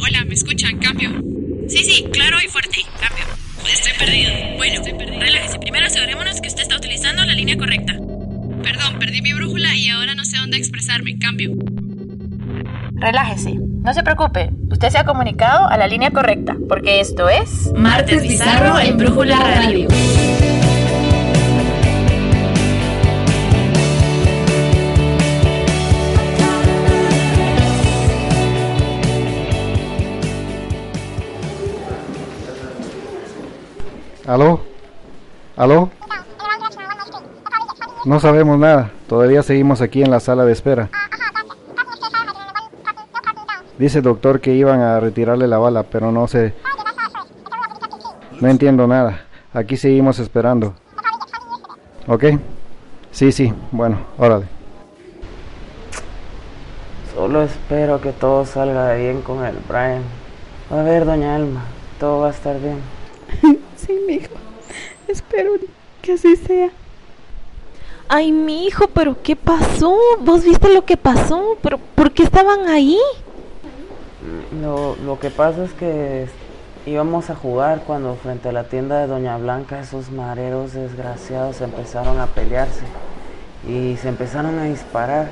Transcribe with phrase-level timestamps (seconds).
[0.00, 0.78] Hola, ¿me escuchan?
[0.78, 1.10] Cambio.
[1.68, 2.78] Sí, sí, claro y fuerte.
[3.00, 3.24] Cambio.
[3.72, 4.30] Estoy perdido.
[4.56, 4.80] Bueno,
[5.18, 5.58] relájese.
[5.58, 7.94] Primero asegurémonos que usted está utilizando la línea correcta.
[8.62, 11.18] Perdón, perdí mi brújula y ahora no sé dónde expresarme.
[11.18, 11.52] Cambio.
[12.94, 13.54] Relájese.
[13.54, 14.50] No se preocupe.
[14.70, 17.72] Usted se ha comunicado a la línea correcta, porque esto es...
[17.74, 19.88] Martes Bizarro en Brújula Radio.
[34.28, 34.60] ¿Aló?
[35.56, 35.88] ¿Aló?
[38.04, 38.90] No sabemos nada.
[39.08, 40.90] Todavía seguimos aquí en la sala de espera.
[43.78, 46.52] Dice el doctor que iban a retirarle la bala, pero no sé.
[48.38, 49.24] No entiendo nada.
[49.54, 50.74] Aquí seguimos esperando.
[52.06, 52.24] ¿Ok?
[53.10, 53.54] Sí, sí.
[53.72, 54.44] Bueno, órale.
[57.14, 60.02] Solo espero que todo salga bien con el Brian.
[60.70, 61.62] A ver, doña Alma,
[61.98, 62.82] todo va a estar bien.
[63.88, 64.34] Sí, mijo.
[65.08, 65.52] Espero
[66.02, 66.68] que así sea.
[68.06, 69.96] Ay, mi hijo, pero ¿qué pasó?
[70.20, 71.56] ¿Vos viste lo que pasó?
[71.62, 72.98] ¿Pero por qué estaban ahí?
[74.60, 76.28] Lo, lo que pasa es que
[76.84, 82.20] íbamos a jugar cuando frente a la tienda de Doña Blanca esos mareros desgraciados empezaron
[82.20, 82.84] a pelearse
[83.66, 85.28] y se empezaron a disparar,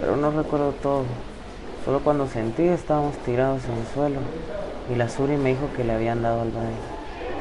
[0.00, 1.04] pero no recuerdo todo.
[1.84, 4.20] Solo cuando sentí estábamos tirados en el suelo
[4.90, 6.95] y la Suri me dijo que le habían dado al baile.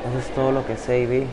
[0.09, 1.23] Eso es todo lo que sé y vi.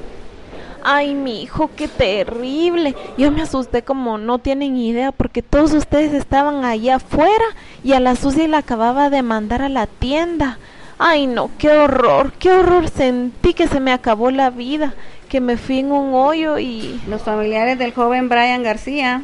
[0.85, 2.95] Ay, mi hijo, qué terrible.
[3.17, 7.45] Yo me asusté como no tienen idea porque todos ustedes estaban allá afuera
[7.85, 10.59] y a la Susi la acababa de mandar a la tienda.
[10.99, 12.89] Ay, no, qué horror, qué horror.
[12.89, 14.95] Sentí que se me acabó la vida,
[15.29, 17.01] que me fui en un hoyo y...
[17.07, 19.23] Los familiares del joven Brian García.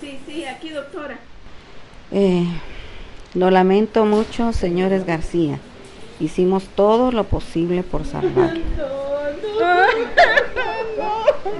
[0.00, 1.18] Sí, sí, aquí, doctora.
[2.10, 2.46] Eh,
[3.34, 5.58] lo lamento mucho, señores García.
[6.18, 8.60] Hicimos todo lo posible por salvarlo.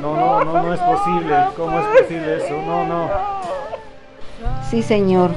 [0.00, 1.36] No, no, no, no es posible.
[1.56, 2.62] ¿Cómo es posible eso?
[2.66, 3.10] No, no.
[4.70, 5.32] Sí, señor.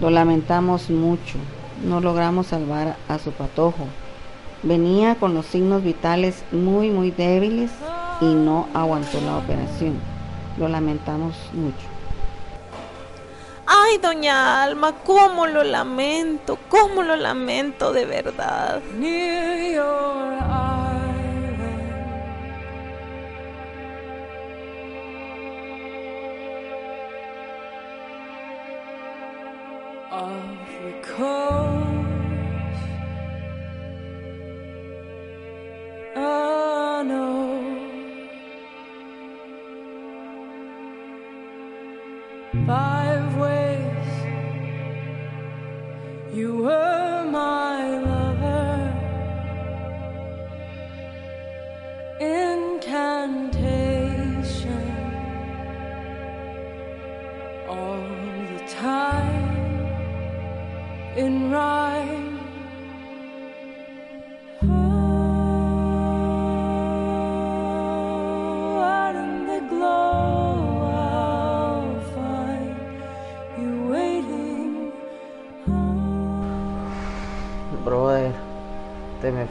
[0.00, 1.38] Lo lamentamos mucho.
[1.84, 3.86] No logramos salvar a su patojo.
[4.62, 7.70] Venía con los signos vitales muy, muy débiles
[8.20, 9.94] y no aguantó la operación.
[10.58, 11.95] Lo lamentamos mucho.
[13.88, 18.80] Ay, doña Alma, cómo lo lamento, cómo lo lamento de verdad.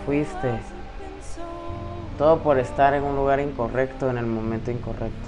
[0.05, 0.59] Fuiste.
[2.17, 5.27] Todo por estar en un lugar incorrecto en el momento incorrecto.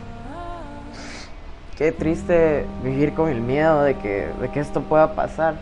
[1.78, 5.56] Qué triste vivir con el miedo de que, de que esto pueda pasar.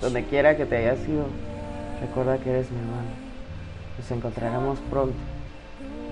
[0.00, 1.24] Donde quiera que te hayas ido,
[2.00, 3.08] recuerda que eres mi hermano.
[3.98, 5.16] Nos encontraremos pronto.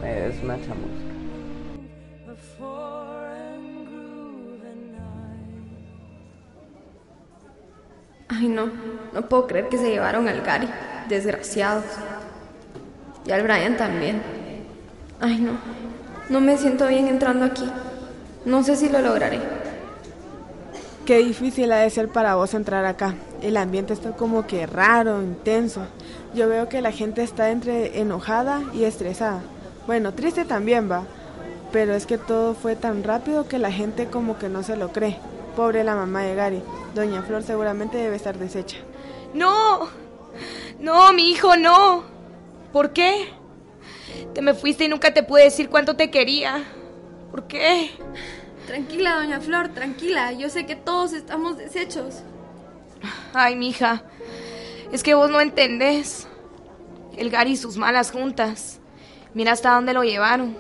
[0.01, 1.15] Me des una chamusca.
[8.29, 8.69] Ay, no,
[9.13, 10.69] no puedo creer que se llevaron al Gary.
[11.09, 11.85] Desgraciados.
[13.27, 14.23] Y al Brian también.
[15.21, 15.53] Ay, no.
[16.29, 17.71] No me siento bien entrando aquí.
[18.45, 19.41] No sé si lo lograré.
[21.07, 23.15] Qué difícil ha de ser para vos entrar acá.
[23.43, 25.83] El ambiente está como que raro, intenso.
[26.35, 29.43] Yo veo que la gente está entre enojada y estresada.
[29.87, 31.05] Bueno, triste también va.
[31.73, 34.93] Pero es que todo fue tan rápido que la gente como que no se lo
[34.93, 35.19] cree.
[35.57, 36.63] Pobre la mamá de Gary.
[36.95, 38.79] Doña Flor seguramente debe estar deshecha.
[39.35, 39.89] No,
[40.79, 42.05] no, mi hijo, no.
[42.73, 43.29] ¿Por qué?
[44.35, 46.65] Te me fuiste y nunca te pude decir cuánto te quería.
[47.31, 47.91] ¿Por qué?
[48.67, 50.33] Tranquila, doña Flor, tranquila.
[50.33, 52.23] Yo sé que todos estamos deshechos.
[53.33, 54.05] Ay, mija,
[54.93, 56.27] es que vos no entendés.
[57.17, 58.81] El Gary y sus malas juntas.
[59.35, 60.57] Mira hasta dónde lo llevaron.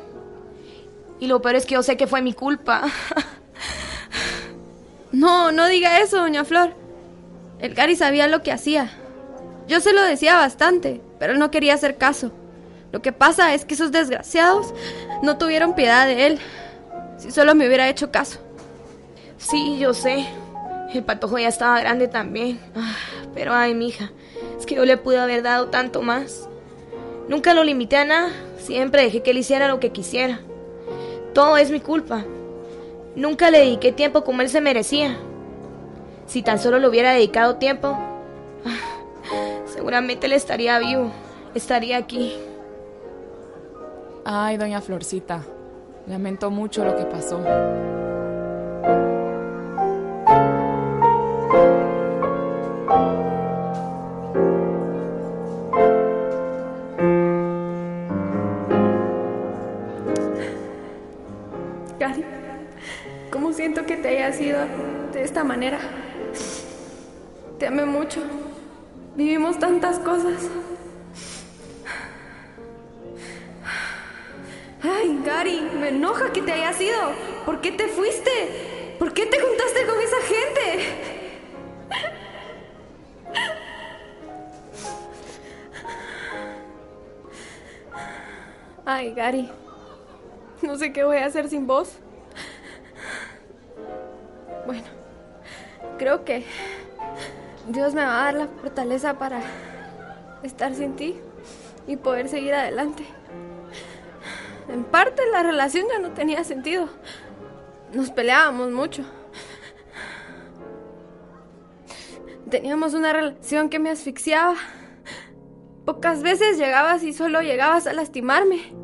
[1.20, 2.82] Y lo peor es que yo sé que fue mi culpa.
[5.14, 6.74] No, no diga eso, doña Flor.
[7.60, 8.90] El Gary sabía lo que hacía.
[9.66, 12.32] Yo se lo decía bastante, pero él no quería hacer caso.
[12.92, 14.74] Lo que pasa es que esos desgraciados
[15.22, 16.38] no tuvieron piedad de él.
[17.16, 18.38] Si solo me hubiera hecho caso.
[19.38, 20.26] Sí, yo sé.
[20.92, 22.60] El patojo ya estaba grande también.
[22.76, 22.94] Ah,
[23.34, 24.12] pero ay, mija,
[24.58, 26.48] es que yo le pude haber dado tanto más.
[27.28, 28.30] Nunca lo limité a nada.
[28.58, 30.40] Siempre dejé que él hiciera lo que quisiera.
[31.32, 32.24] Todo es mi culpa.
[33.16, 35.16] Nunca le dediqué tiempo como él se merecía.
[36.26, 37.98] Si tan solo le hubiera dedicado tiempo,
[39.84, 41.12] seguramente él estaría vivo.
[41.54, 42.32] Estaría aquí.
[44.24, 45.44] Ay, doña Florcita,
[46.06, 47.38] lamento mucho lo que pasó.
[90.94, 91.98] Qué voy a hacer sin vos.
[94.64, 94.84] Bueno,
[95.98, 96.46] creo que
[97.68, 99.42] Dios me va a dar la fortaleza para
[100.42, 101.16] estar sin ti
[101.86, 103.04] y poder seguir adelante.
[104.68, 106.88] En parte la relación ya no tenía sentido.
[107.92, 109.04] Nos peleábamos mucho.
[112.48, 114.54] Teníamos una relación que me asfixiaba.
[115.84, 118.83] Pocas veces llegabas y solo llegabas a lastimarme.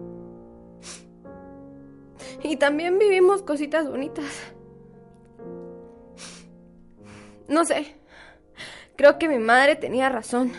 [2.42, 4.52] Y también vivimos cositas bonitas.
[7.48, 7.96] No sé.
[8.96, 10.52] Creo que mi madre tenía razón.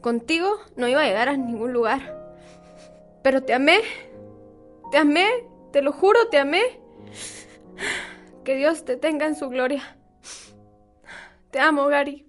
[0.00, 2.36] Contigo no iba a llegar a ningún lugar.
[3.22, 3.80] Pero te amé.
[4.90, 5.26] Te amé.
[5.72, 6.62] Te lo juro, te amé.
[8.44, 9.82] Que Dios te tenga en su gloria.
[11.50, 12.27] Te amo, Gary.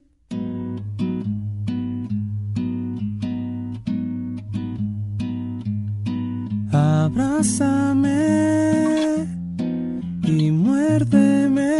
[7.11, 8.21] Abrázame
[10.23, 11.75] y muérdeme.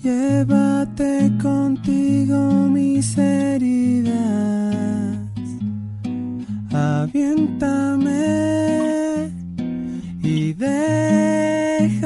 [0.00, 4.14] Llévate contigo mis heridas.
[6.72, 8.12] Aviéntame
[10.22, 11.98] y déjame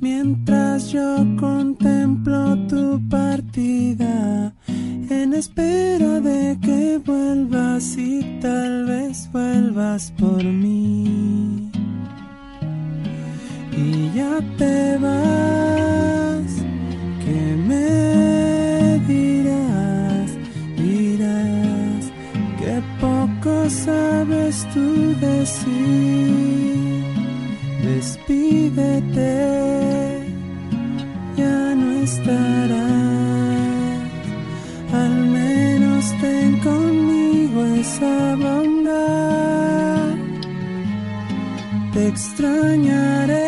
[0.00, 4.54] mientras yo contemplo tu partida
[5.10, 6.57] en espera de
[6.96, 11.70] vuelvas y tal vez vuelvas por mí.
[13.76, 16.50] Y ya te vas,
[17.24, 20.30] que me dirás,
[20.76, 22.10] dirás
[22.58, 26.58] que poco sabes tú decir.
[27.82, 29.32] Despídete,
[37.98, 40.14] esa bondad.
[41.92, 43.47] Te extrañaré,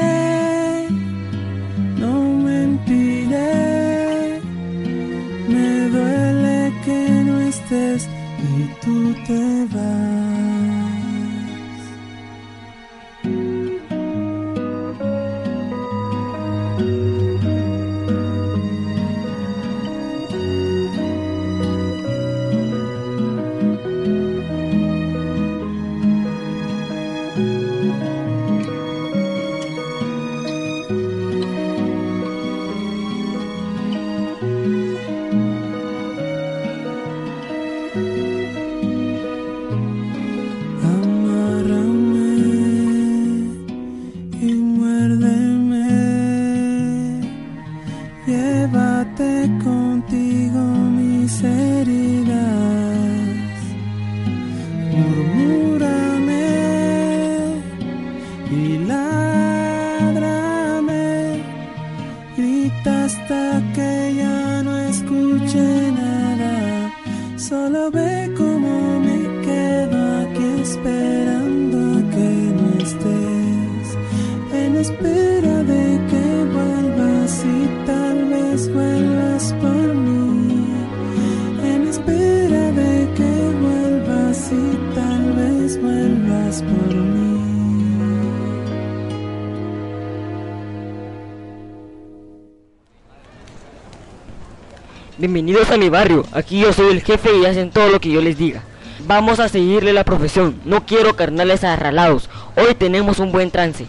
[95.71, 96.25] a mi barrio.
[96.33, 98.63] Aquí yo soy el jefe y hacen todo lo que yo les diga.
[99.07, 100.61] Vamos a seguirle la profesión.
[100.65, 102.29] No quiero carnales arralados.
[102.57, 103.87] Hoy tenemos un buen trance.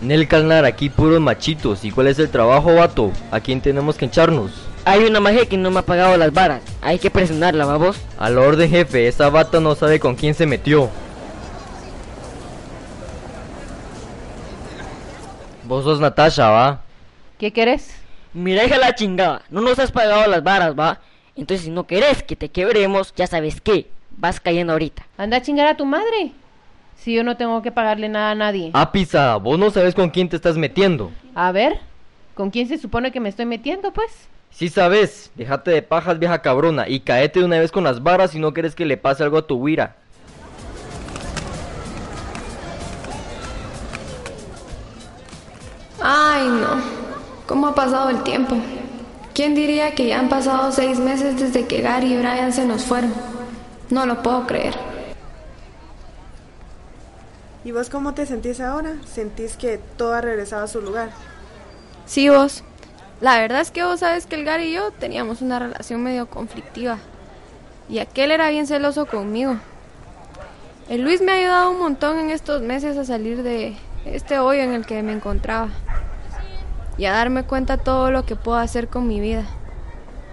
[0.00, 1.84] Nel carnal, aquí puros machitos.
[1.84, 3.12] ¿Y cuál es el trabajo, vato?
[3.30, 4.52] ¿A quién tenemos que echarnos?
[4.84, 6.62] Hay una magia que no me ha pagado las varas.
[6.80, 7.96] Hay que presionarla, vamos.
[8.18, 9.08] A la orden, jefe.
[9.08, 10.88] Esa bata no sabe con quién se metió.
[15.64, 16.80] Vos sos Natasha, ¿va?
[17.38, 17.90] ¿Qué querés?
[18.34, 19.42] Mira, hija la chingada.
[19.50, 21.00] No nos has pagado las varas, ¿va?
[21.36, 23.88] Entonces, si no querés que te quebremos, ya sabes qué.
[24.16, 25.06] Vas cayendo ahorita.
[25.16, 26.32] Anda a chingar a tu madre.
[26.96, 28.70] Si yo no tengo que pagarle nada a nadie.
[28.74, 29.36] Ah, pisada.
[29.36, 31.12] Vos no sabes con quién te estás metiendo.
[31.34, 31.78] A ver,
[32.34, 34.28] ¿con quién se supone que me estoy metiendo, pues?
[34.50, 35.30] Sí sabes.
[35.36, 36.88] Déjate de pajas, vieja cabrona.
[36.88, 39.38] Y caete de una vez con las varas si no quieres que le pase algo
[39.38, 39.96] a tu huira.
[46.00, 47.07] Ay, no.
[47.48, 48.56] ¿Cómo ha pasado el tiempo?
[49.32, 52.82] ¿Quién diría que ya han pasado seis meses desde que Gary y Brian se nos
[52.82, 53.10] fueron?
[53.88, 54.74] No lo puedo creer.
[57.64, 58.96] ¿Y vos cómo te sentís ahora?
[59.06, 61.08] ¿Sentís que todo ha regresado a su lugar?
[62.04, 62.64] Sí, vos.
[63.22, 66.28] La verdad es que vos sabes que el Gary y yo teníamos una relación medio
[66.28, 66.98] conflictiva.
[67.88, 69.56] Y aquel era bien celoso conmigo.
[70.90, 73.74] El Luis me ha ayudado un montón en estos meses a salir de
[74.04, 75.70] este hoyo en el que me encontraba.
[76.98, 79.44] Y a darme cuenta todo lo que puedo hacer con mi vida.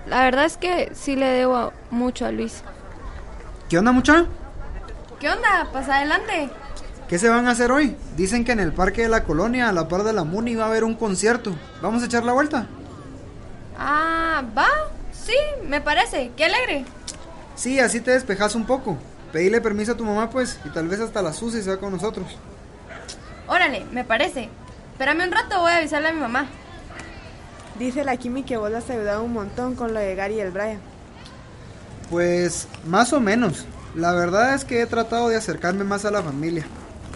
[0.07, 2.63] La verdad es que sí le debo mucho a Luis.
[3.69, 4.25] ¿Qué onda, mucha?
[5.19, 5.69] ¿Qué onda?
[5.71, 6.49] Pasa adelante.
[7.07, 7.95] ¿Qué se van a hacer hoy?
[8.17, 10.65] Dicen que en el parque de la colonia, a la par de la Muni, va
[10.65, 11.55] a haber un concierto.
[11.81, 12.67] ¿Vamos a echar la vuelta?
[13.77, 14.67] Ah, va.
[15.11, 16.31] Sí, me parece.
[16.35, 16.85] Qué alegre.
[17.55, 18.97] Sí, así te despejas un poco.
[19.31, 21.91] Pedile permiso a tu mamá, pues, y tal vez hasta la Susi se va con
[21.91, 22.25] nosotros.
[23.47, 24.49] Órale, me parece.
[24.95, 26.47] Espérame un rato, voy a avisarle a mi mamá.
[27.77, 30.39] Dice la Kimi que vos le has ayudado un montón con lo de Gary y
[30.39, 30.79] el Brian.
[32.09, 33.65] Pues, más o menos.
[33.93, 36.65] La verdad es que he tratado de acercarme más a la familia.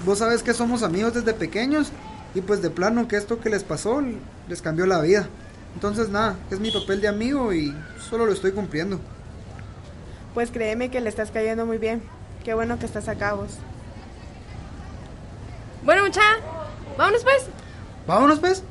[0.05, 1.93] Vos sabes que somos amigos desde pequeños
[2.35, 4.03] y pues de plano que esto que les pasó
[4.49, 5.29] les cambió la vida.
[5.73, 7.73] Entonces nada, es mi papel de amigo y
[8.09, 8.99] solo lo estoy cumpliendo.
[10.33, 12.03] Pues créeme que le estás cayendo muy bien.
[12.43, 13.51] Qué bueno que estás acá vos.
[15.85, 16.21] Bueno, mucha,
[16.97, 17.45] vámonos pues.
[18.09, 18.63] Vámonos pues.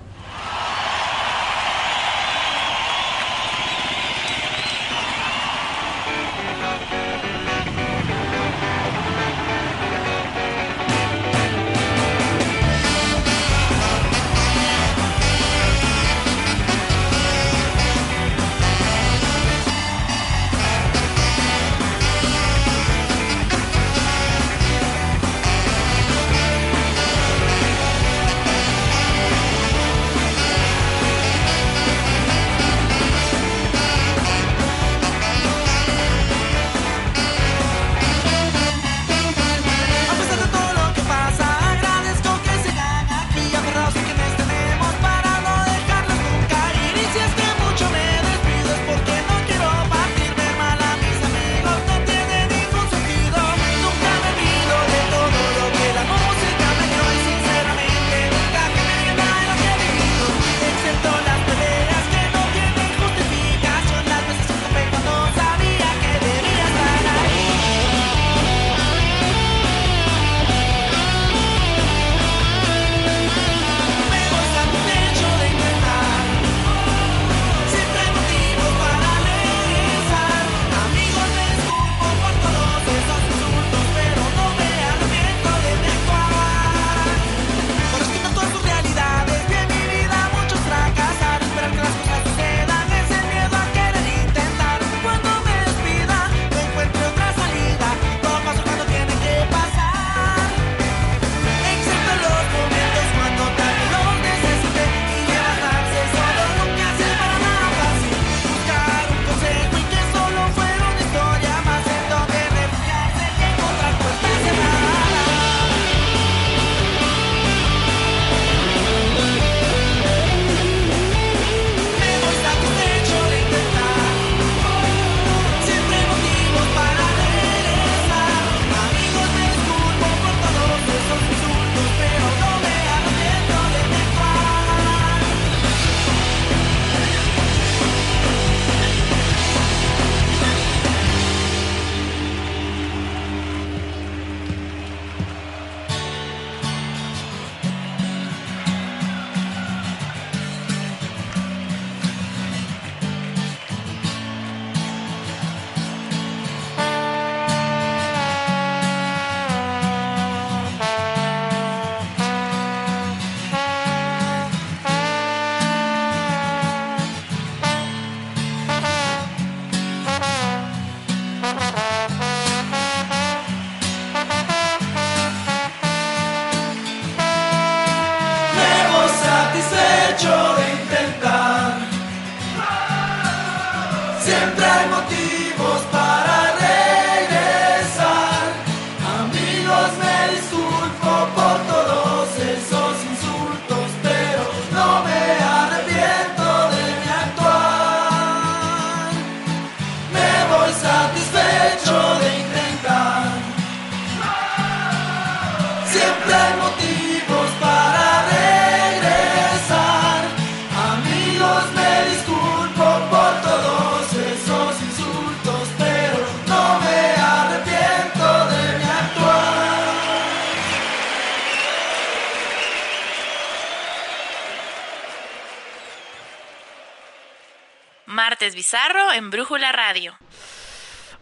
[228.58, 230.14] Bizarro en Brújula Radio.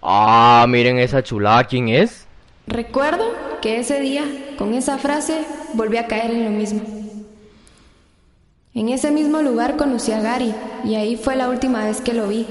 [0.01, 2.27] Ah, miren esa chulada, ¿quién es?
[2.67, 4.25] Recuerdo que ese día,
[4.57, 6.81] con esa frase, volví a caer en lo mismo.
[8.73, 12.27] En ese mismo lugar conocí a Gary y ahí fue la última vez que lo
[12.27, 12.47] vi.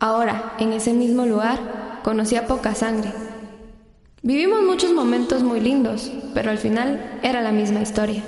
[0.00, 3.12] Ahora, en ese mismo lugar, conocí a poca sangre.
[4.22, 8.24] Vivimos muchos momentos muy lindos, pero al final era la misma historia.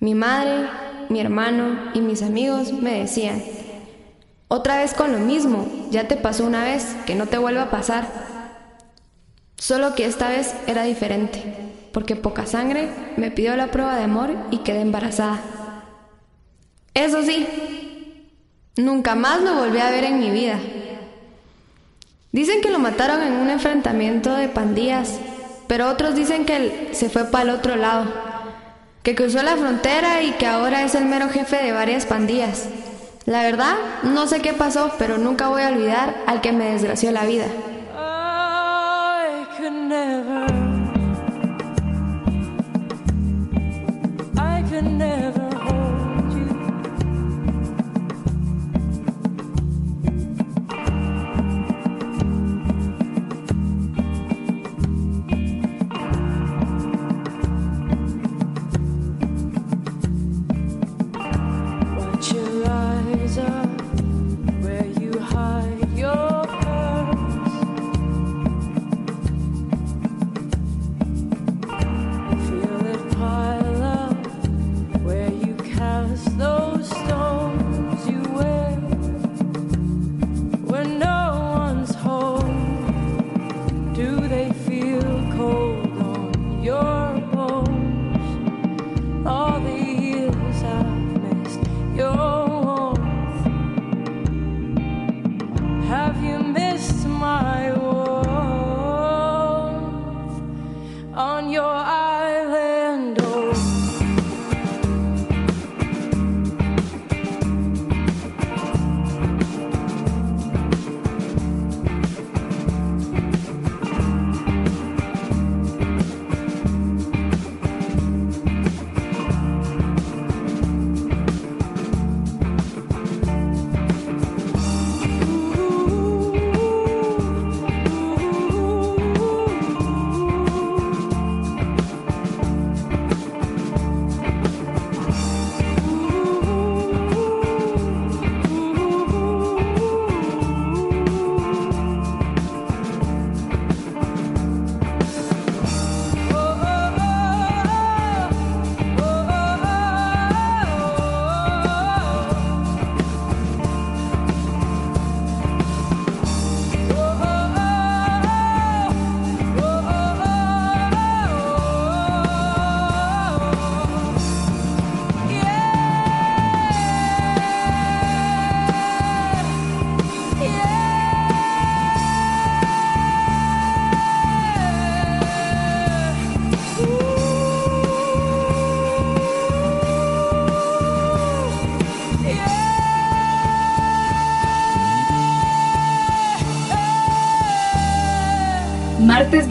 [0.00, 0.66] Mi madre,
[1.08, 3.40] mi hermano y mis amigos me decían,
[4.48, 7.70] otra vez con lo mismo, ya te pasó una vez, que no te vuelva a
[7.70, 8.06] pasar.
[9.56, 11.42] Solo que esta vez era diferente,
[11.92, 15.40] porque poca sangre me pidió la prueba de amor y quedé embarazada.
[16.94, 17.46] Eso sí,
[18.76, 20.60] nunca más lo volví a ver en mi vida.
[22.30, 25.18] Dicen que lo mataron en un enfrentamiento de pandillas,
[25.66, 28.12] pero otros dicen que se fue para el otro lado,
[29.02, 32.68] que cruzó la frontera y que ahora es el mero jefe de varias pandillas.
[33.26, 37.10] La verdad, no sé qué pasó, pero nunca voy a olvidar al que me desgració
[37.10, 37.46] la vida.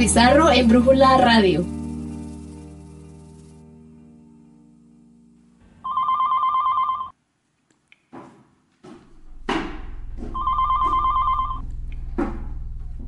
[0.06, 1.66] Bizarro en Brújula Radio.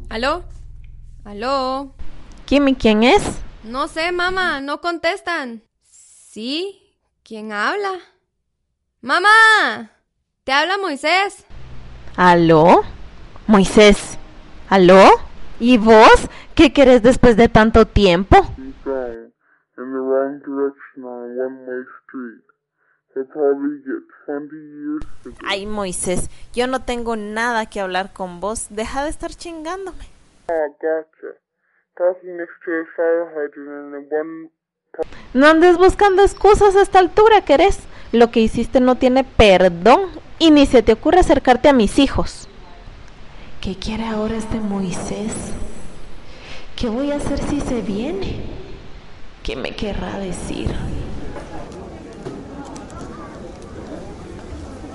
[0.10, 0.44] ¿Aló?
[1.24, 1.94] ¿Aló?
[2.48, 3.22] Kimmy, ¿quién es?
[3.64, 5.62] No sé, mamá, no contestan.
[5.84, 6.96] ¿Sí?
[7.22, 7.92] ¿Quién habla?
[9.02, 9.92] ¡Mamá!
[10.44, 11.46] ¿Te habla Moisés?
[12.16, 12.82] ¿Aló?
[13.46, 14.18] Moisés.
[14.68, 15.12] ¿Aló?
[15.60, 16.28] ¿Y vos?
[16.58, 18.36] ¿Qué querés después de tanto tiempo?
[18.56, 19.32] Keep going
[19.78, 22.42] in the wrong direction on a one-way street.
[23.14, 25.38] He'll probably get 20 years to go.
[25.46, 28.70] Ay, Moisés, yo no tengo nada que hablar con vos.
[28.72, 30.04] Deja de estar chingándome.
[30.48, 31.38] Gotcha.
[31.96, 34.50] Talking next to a fire hydrant in a one...
[35.36, 37.82] No andes buscando excusas a esta altura, ¿querés?
[38.12, 42.50] Lo que hiciste no tiene perdón y ni se te ocurre acercarte a mis hijos.
[43.62, 45.54] ¿Qué quiere ahora este Moisés?
[46.78, 48.36] ¿Qué voy a hacer si se viene?
[49.42, 50.72] ¿Qué me querrá decir?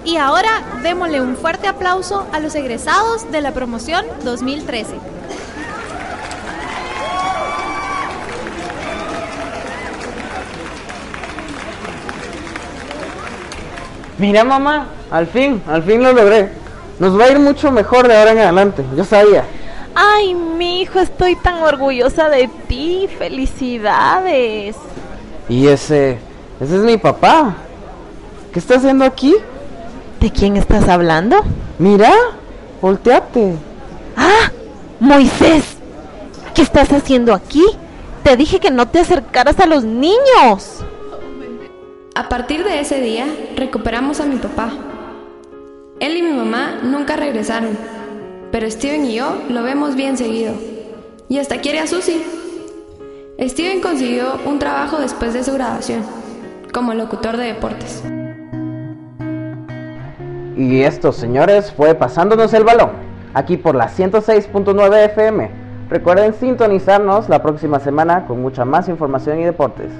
[0.04, 4.94] Y ahora démosle un fuerte aplauso a los egresados de la promoción 2013.
[14.18, 16.48] Mira, mamá, al fin, al fin lo logré.
[17.00, 18.84] Nos va a ir mucho mejor de ahora en adelante.
[18.96, 19.44] Yo sabía.
[19.94, 23.08] Ay, mi hijo, estoy tan orgullosa de ti.
[23.18, 24.76] Felicidades.
[25.48, 26.18] Y ese,
[26.60, 27.54] ese es mi papá.
[28.52, 29.34] ¿Qué está haciendo aquí?
[30.20, 31.36] ¿De quién estás hablando?
[31.78, 32.12] Mira,
[32.80, 33.54] volteate.
[34.16, 34.50] ¡Ah!
[35.00, 35.64] Moisés,
[36.54, 37.64] ¿qué estás haciendo aquí?
[38.22, 40.84] Te dije que no te acercaras a los niños.
[42.14, 43.26] A partir de ese día,
[43.56, 44.70] recuperamos a mi papá.
[45.98, 47.76] Él y mi mamá nunca regresaron,
[48.52, 50.52] pero Steven y yo lo vemos bien seguido.
[51.28, 52.22] Y hasta quiere a Susie.
[53.40, 56.04] Steven consiguió un trabajo después de su graduación,
[56.72, 58.04] como locutor de deportes.
[60.54, 62.90] Y esto, señores, fue pasándonos el balón,
[63.32, 65.50] aquí por la 106.9 FM.
[65.88, 69.90] Recuerden sintonizarnos la próxima semana con mucha más información y deportes.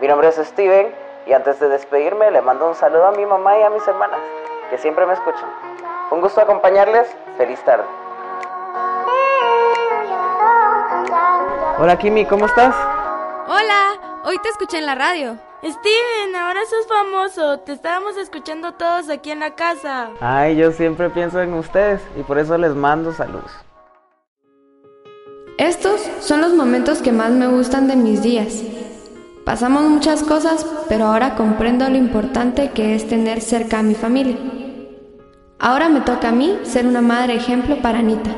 [0.00, 3.58] Mi nombre es Steven y antes de despedirme le mando un saludo a mi mamá
[3.58, 4.20] y a mis hermanas,
[4.70, 5.48] que siempre me escuchan.
[6.08, 7.08] Fue un gusto acompañarles.
[7.38, 7.84] Feliz tarde.
[11.78, 12.74] Hola Kimi, ¿cómo estás?
[13.48, 15.36] Hola, hoy te escuché en la radio.
[15.64, 17.60] Steven, ahora sos famoso.
[17.60, 20.10] Te estábamos escuchando todos aquí en la casa.
[20.20, 23.50] Ay, yo siempre pienso en ustedes y por eso les mando saludos.
[25.58, 28.62] Estos son los momentos que más me gustan de mis días.
[29.44, 34.36] Pasamos muchas cosas, pero ahora comprendo lo importante que es tener cerca a mi familia.
[35.58, 38.30] Ahora me toca a mí ser una madre ejemplo para Anita.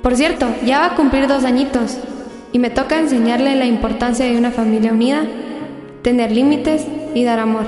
[0.00, 1.98] Por cierto, ya va a cumplir dos añitos
[2.52, 5.24] y me toca enseñarle la importancia de una familia unida,
[6.02, 7.64] tener límites y dar amor.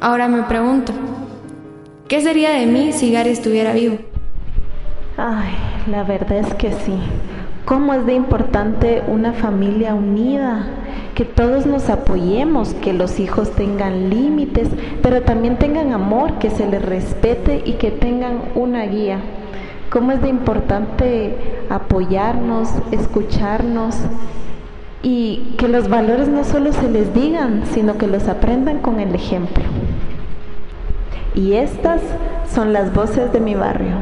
[0.00, 0.92] Ahora me pregunto,
[2.06, 3.98] ¿qué sería de mí si Gary estuviera vivo?
[5.16, 5.54] Ay,
[5.90, 6.94] la verdad es que sí.
[7.72, 10.66] ¿Cómo es de importante una familia unida?
[11.14, 14.68] Que todos nos apoyemos, que los hijos tengan límites,
[15.02, 19.20] pero también tengan amor, que se les respete y que tengan una guía.
[19.88, 21.34] ¿Cómo es de importante
[21.70, 23.96] apoyarnos, escucharnos
[25.02, 29.14] y que los valores no solo se les digan, sino que los aprendan con el
[29.14, 29.64] ejemplo?
[31.34, 32.02] Y estas
[32.52, 33.94] son las voces de mi barrio.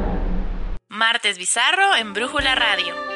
[0.89, 3.10] Martes Bizarro en Brújula Radio.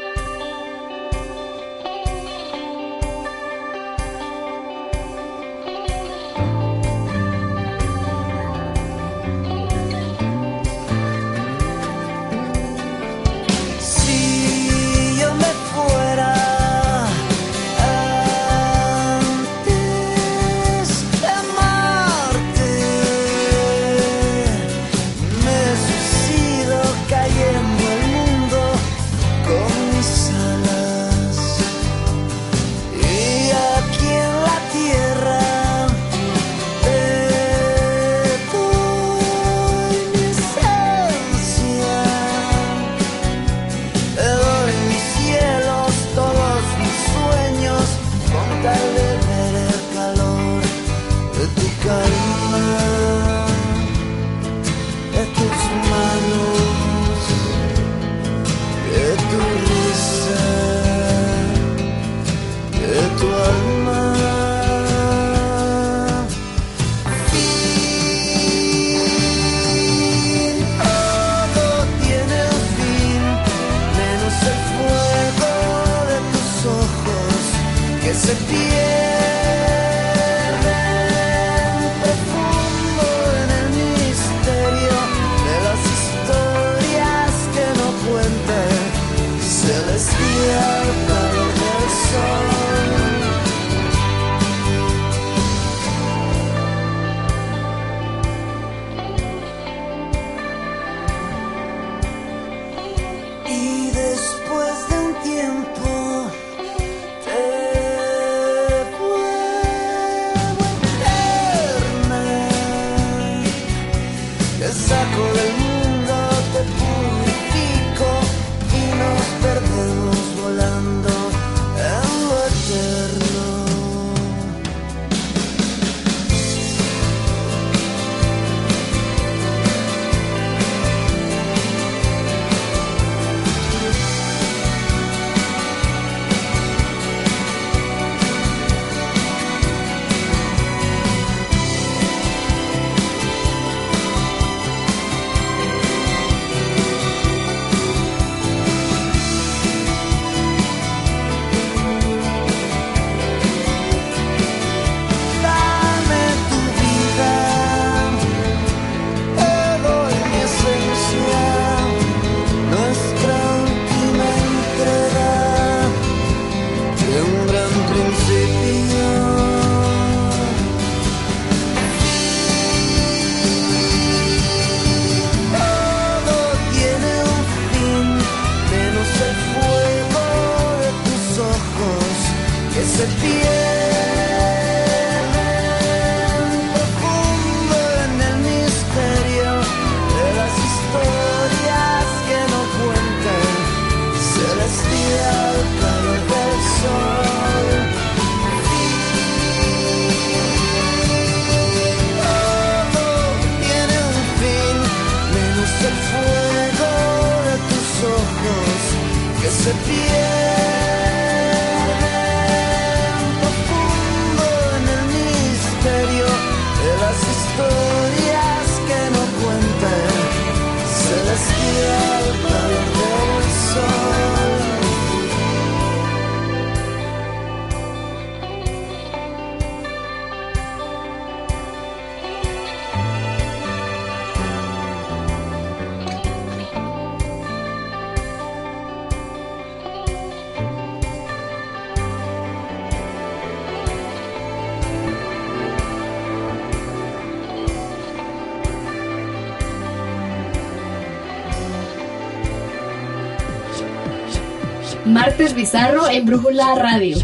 [256.15, 257.24] En Brújula Radio.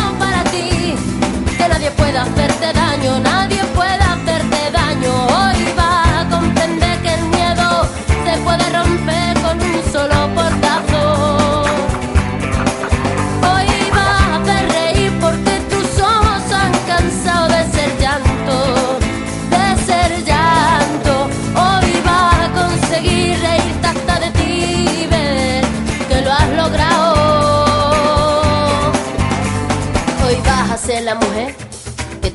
[1.81, 3.60] nadie puede hacerte daño, nadie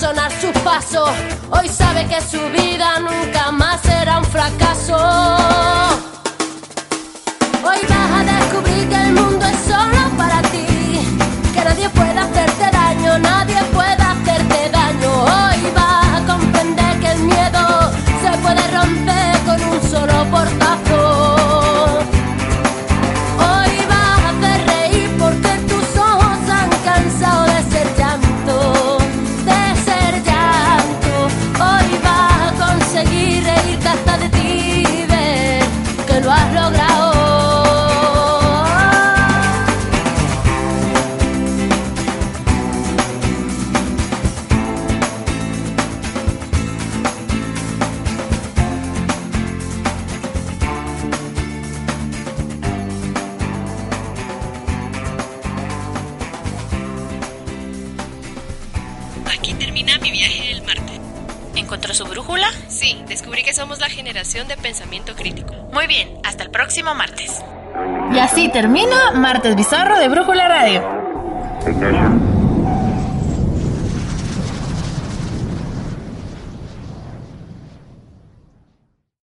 [0.00, 1.10] sonar sus pasos.
[1.50, 4.96] Hoy sabe que su vida nunca más será un fracaso.
[7.62, 10.66] Hoy vas a descubrir que el mundo es solo para ti,
[11.54, 12.59] que nadie puede hacerte
[68.60, 72.29] termina Martes Bizarro de Brújula Radio.